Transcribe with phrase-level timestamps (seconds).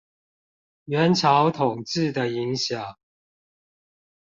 [0.85, 2.95] 元朝統治的影響